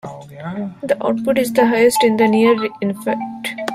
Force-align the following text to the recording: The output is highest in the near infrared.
The 0.81 0.97
output 1.05 1.37
is 1.37 1.55
highest 1.55 2.03
in 2.03 2.17
the 2.17 2.27
near 2.27 2.55
infrared. 2.81 3.19